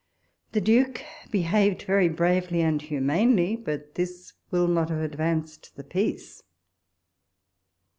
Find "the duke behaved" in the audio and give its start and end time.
0.53-1.83